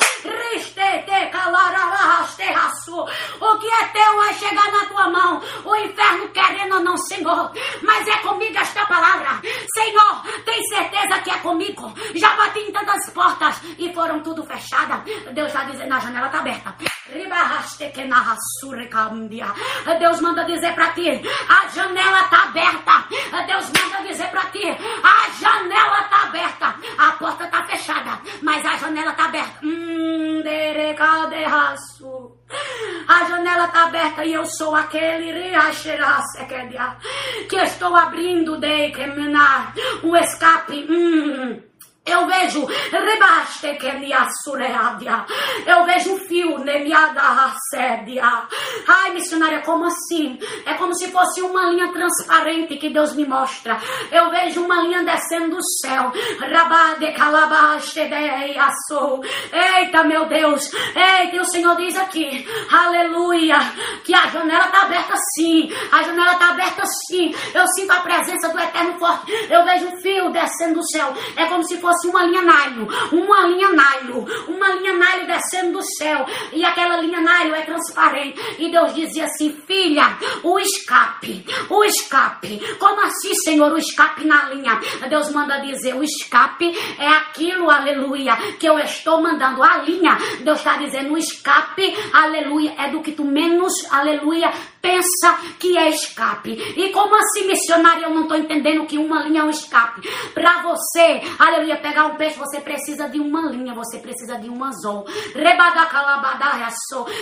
[3.40, 5.42] O que é teu vai chegar na tua mão.
[5.64, 7.50] O inferno querendo ou não, Senhor.
[7.82, 9.40] Mas é comigo esta palavra.
[9.74, 11.92] Senhor, tem certeza que é comigo.
[12.14, 15.02] Já bati em tantas portas e foram tudo fechadas.
[15.32, 16.76] Deus está dizendo, a janela está aberta.
[19.98, 21.08] Deus manda dizer para ti,
[21.48, 23.04] a janela está aberta.
[23.46, 26.74] Deus manda dizer para ti, a janela está aberta.
[26.98, 29.58] A porta está fechada, mas a janela está aberta.
[29.62, 30.42] Hum,
[33.08, 35.32] a janela está aberta e eu sou aquele
[37.48, 38.92] que estou abrindo de
[40.02, 40.86] um escape.
[40.88, 41.69] Hum.
[42.10, 45.24] Eu vejo rebaste que me assureadia.
[45.66, 48.48] Eu vejo fio nemiada assédia.
[48.86, 50.38] Ai, missionária, como assim?
[50.66, 53.78] É como se fosse uma linha transparente que Deus me mostra.
[54.10, 56.12] Eu vejo uma linha descendo do céu.
[56.40, 59.22] Rabade calabaste deiaçou.
[59.52, 60.70] Eita, meu Deus.
[60.94, 62.46] Eita, o Senhor diz aqui.
[62.70, 63.58] Aleluia.
[64.04, 65.70] Que a janela está aberta sim.
[65.92, 67.34] A janela está aberta sim.
[67.54, 69.32] Eu sinto a presença do Eterno Forte.
[69.48, 71.12] Eu vejo um fio descendo do céu.
[71.36, 75.72] É como se fosse fosse uma linha nailo, uma linha nailo, uma linha nailo descendo
[75.72, 78.40] do céu, e aquela linha nailo é transparente.
[78.58, 82.60] E Deus dizia assim: Filha, o escape, o escape.
[82.78, 84.80] Como assim, Senhor, o escape na linha?
[85.08, 89.62] Deus manda dizer: o escape é aquilo, aleluia, que eu estou mandando.
[89.62, 95.38] A linha, Deus está dizendo: o escape, aleluia, é do que tu menos, aleluia, pensa
[95.58, 96.52] que é escape.
[96.52, 100.00] E como assim, missionária, eu não estou entendendo que uma linha é um escape?
[100.34, 104.62] Para você, aleluia, pegar um peixe, você precisa de uma linha, você precisa de um
[104.64, 105.06] anzol.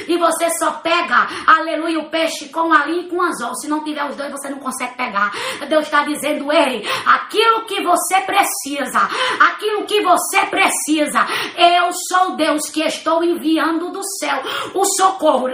[0.06, 3.54] E você só pega, aleluia, o peixe com a linha e com o anzol.
[3.56, 5.32] Se não tiver os dois, você não consegue pegar.
[5.68, 9.00] Deus está dizendo, ei, aquilo que você precisa,
[9.40, 14.42] aquilo que você precisa, eu sou Deus que estou enviando do céu
[14.74, 15.48] o socorro.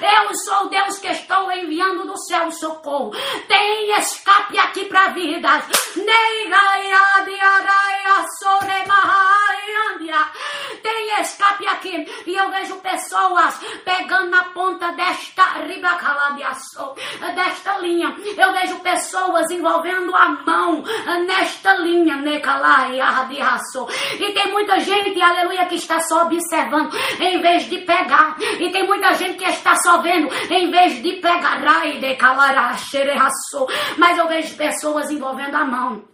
[0.00, 3.12] Eu sou Deus que estou enviando do céu socorro.
[3.48, 5.64] Tem escape aqui para vidas.
[10.82, 12.06] Tem escape aqui.
[12.26, 15.44] E eu vejo pessoas pegando na ponta desta
[17.34, 18.14] desta linha.
[18.36, 20.84] Eu vejo pessoas envolvendo a mão
[21.26, 22.16] nesta linha.
[24.18, 28.36] E tem muita gente, aleluia, que está só observando em vez de pegar.
[28.60, 31.60] E tem muita gente que está só vendo em vez de pegar.
[33.96, 36.13] Mas eu vejo pessoas envolvendo a mão.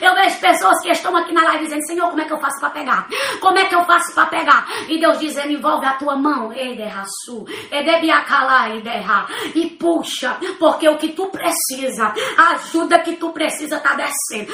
[0.00, 2.60] Eu vejo pessoas que estão aqui na live dizendo, Senhor, como é que eu faço
[2.60, 3.08] para pegar?
[3.40, 4.66] Como é que eu faço para pegar?
[4.88, 6.52] E Deus dizendo, envolve a tua mão,
[9.54, 14.50] e puxa, porque o que tu precisa, a ajuda que tu precisa está descendo.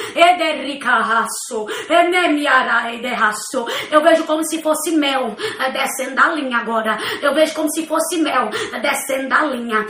[3.91, 6.97] Eu vejo como se fosse mel eh, descendo da linha agora.
[7.21, 9.85] Eu vejo como se fosse mel eh, descendo da linha.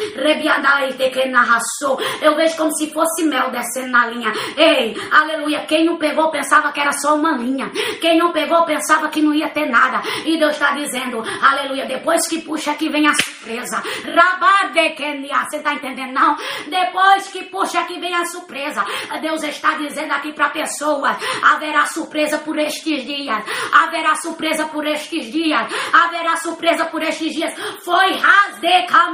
[2.22, 4.32] Eu vejo como se fosse mel descendo na linha.
[4.56, 5.66] Ei, Aleluia.
[5.66, 7.72] Quem não pegou pensava que era só uma linha.
[8.00, 10.00] Quem não pegou pensava que não ia ter nada.
[10.24, 13.82] E Deus está dizendo, aleluia, depois que puxa que vem a surpresa.
[14.14, 15.44] Rabadekenia.
[15.50, 16.38] Você está entendendo não?
[16.68, 18.86] Depois que puxa que vem a surpresa.
[19.20, 23.44] Deus está dizendo aqui para pessoas, haverá surpresa por estes dias.
[23.74, 25.68] Haverá surpresa por estes dias.
[25.94, 27.56] Haverá surpresa por estes dias.
[27.84, 29.08] Foi rasgado.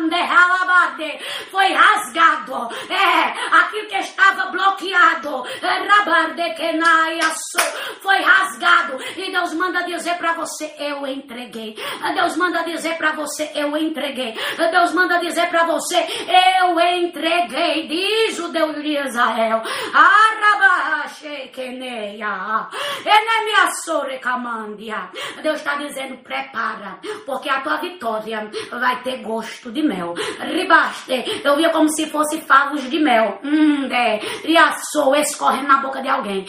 [1.49, 2.69] Foi rasgado.
[2.89, 5.43] É, aquilo que estava bloqueado
[8.01, 8.97] foi rasgado.
[9.17, 11.75] E Deus manda dizer para você: Eu entreguei.
[12.13, 14.33] Deus manda dizer para você: Eu entreguei.
[14.71, 16.05] Deus manda dizer para você:
[16.61, 17.87] Eu entreguei.
[17.87, 19.61] Diz o Deus de Israel.
[25.41, 30.13] Deus está dizendo, prepara, porque a tua vitória vai ter gosto de mel.
[30.39, 33.39] Ribaste, eu via como se fosse favos de mel.
[33.43, 34.19] Hum, é.
[34.43, 36.45] Riaçou, escorrendo na boca de alguém.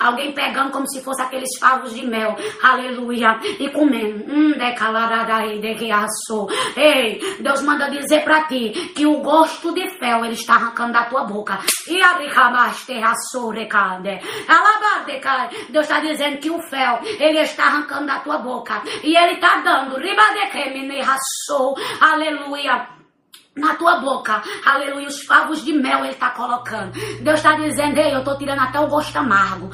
[0.00, 2.36] Alguém pegando como se fosse aqueles favos de mel.
[2.62, 3.38] Aleluia.
[3.58, 4.24] E comendo.
[4.30, 6.48] Hum, de calaradai, de riaçou.
[6.76, 11.04] Ei, Deus manda dizer para ti que o gosto de fel ele está arrancando da
[11.04, 11.58] tua boca.
[11.88, 14.20] E a ricabaste, raçou, recade.
[14.48, 15.48] Alabardecai.
[15.70, 18.82] Deus está dizendo que o fel ele está arrancando da tua boca.
[19.02, 19.96] E ele está dando.
[19.96, 21.74] Ribadecemine, raçou.
[22.00, 22.93] Aleluia
[23.56, 26.92] na tua boca, aleluia, os favos de mel ele está colocando.
[27.22, 29.70] Deus está dizendo, ei, eu estou tirando até o gosto amargo.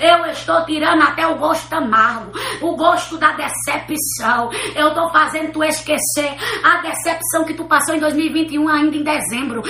[0.00, 4.50] Eu estou tirando até o gosto amargo, o gosto da decepção.
[4.74, 6.34] Eu estou fazendo tu esquecer
[6.64, 9.62] a decepção que tu passou em 2021, ainda em dezembro.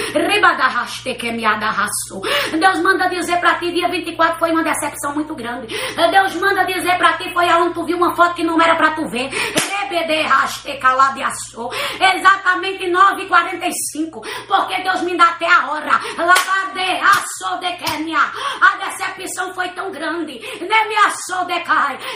[2.59, 5.75] Deus manda dizer para ti, dia 24 foi uma decepção muito grande.
[6.11, 8.93] Deus manda dizer para ti, foi aonde tu viu uma foto que não era para
[8.93, 9.29] tu ver.
[12.17, 14.21] Exatamente 9h45.
[14.47, 16.01] Porque Deus me dá até a hora.
[18.61, 20.39] A decepção foi tão grande.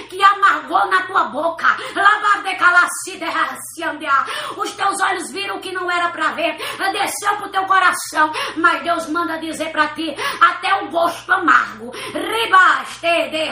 [0.09, 1.77] Que amargou na tua boca.
[4.57, 6.57] Os teus olhos viram que não era para ver.
[6.93, 8.33] Desceu pro teu coração.
[8.57, 11.91] Mas Deus manda dizer para ti até o gosto amargo.
[12.13, 13.49] Ribaste de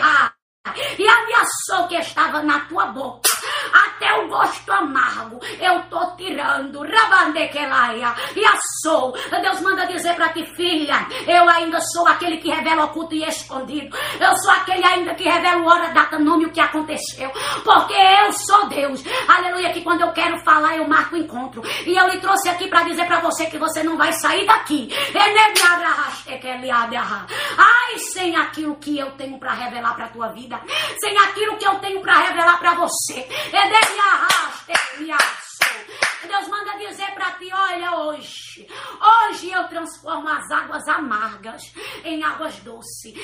[0.99, 3.36] e ameaçou que estava na tua boca.
[3.77, 6.83] Até o gosto amargo eu tô tirando.
[6.83, 8.15] Rabandequelaia.
[8.35, 9.13] E assou.
[9.43, 13.97] Deus manda dizer para ti, filha, eu ainda sou aquele que revela oculto e escondido.
[14.19, 17.31] Eu sou aquele ainda que revela hora, data, nome o que aconteceu.
[17.63, 19.03] Porque eu sou Deus.
[19.29, 21.63] Aleluia, que quando eu quero falar, eu marco o encontro.
[21.87, 24.89] E eu lhe trouxe aqui para dizer para você que você não vai sair daqui.
[27.59, 30.61] Ai, sem aquilo que eu tenho para revelar para tua vida,
[30.99, 33.27] sem aquilo que eu tenho para revelar para você.
[33.67, 35.11] É dele arraste, me
[36.27, 38.67] Deus manda dizer para ti: olha, hoje,
[39.01, 41.63] hoje eu transformo as águas amargas
[42.05, 43.15] em águas doces.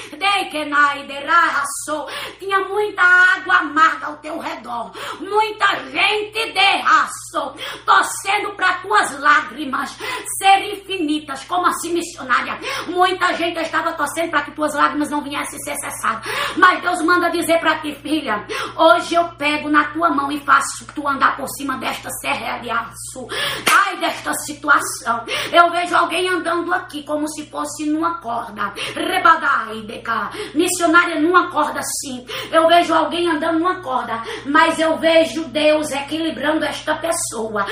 [2.38, 9.96] Tinha muita água amarga ao teu redor, muita gente derraçou, torcendo para tuas lágrimas
[10.38, 11.44] serem infinitas.
[11.44, 12.58] Como assim, missionária?
[12.88, 16.24] Muita gente estava torcendo para que tuas lágrimas não viessem ser cessadas.
[16.56, 20.86] Mas Deus manda dizer para ti, filha: hoje eu pego na tua mão e faço
[20.94, 23.28] tu andar por cima desta serra de aço.
[23.70, 25.24] Ai desta situação.
[25.52, 28.72] Eu vejo alguém andando aqui como se fosse numa corda.
[28.94, 30.30] Rebadai, deca.
[30.54, 32.26] Missionária numa corda sim.
[32.50, 37.66] Eu vejo alguém andando numa corda, mas eu vejo Deus equilibrando esta pessoa.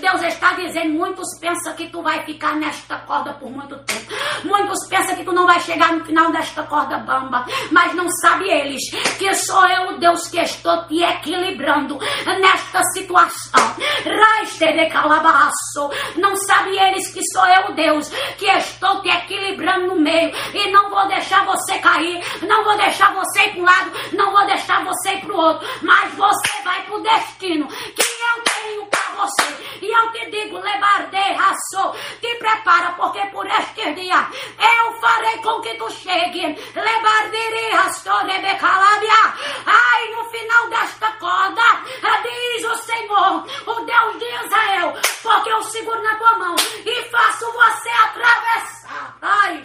[0.00, 4.12] Deus está dizendo, muitos pensam que tu vai ficar nesta corda por muito tempo.
[4.44, 8.48] Muitos pensam que tu não vai chegar no final desta corda bamba, mas não sabe
[8.48, 8.82] eles
[9.18, 11.98] que sou eu, Deus que estou te equilibrando
[12.40, 13.78] nesta situação.
[16.16, 20.32] Não sabe eles que sou eu, Deus, que estou te equilibrando no meio.
[20.54, 24.32] E não vou deixar você cair, não vou deixar você ir para um lado, não
[24.32, 28.42] vou deixar você ir para o outro, mas você vai para o destino que eu
[28.44, 29.42] tenho você.
[29.82, 35.38] E eu te digo, levar de raço, te prepara, porque por este dia eu farei
[35.38, 36.46] com que tu chegue.
[36.74, 38.10] Levar de raço,
[39.66, 41.62] Ai, no final desta corda,
[42.22, 47.52] diz o Senhor, o Deus de Israel, porque eu seguro na tua mão e faço
[47.52, 49.16] você atravessar.
[49.20, 49.62] Ai,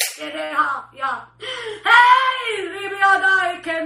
[1.86, 3.84] Ei, que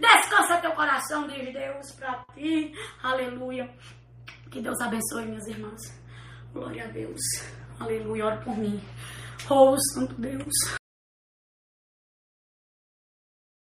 [0.00, 2.72] Descansa teu coração, diz Deus, para ti.
[3.02, 3.68] Aleluia.
[4.50, 5.80] Que Deus abençoe, minhas irmãs.
[6.52, 7.20] Glória a Deus.
[7.78, 8.26] Aleluia.
[8.26, 8.80] Ora por mim.
[9.50, 10.77] Oh, Santo Deus.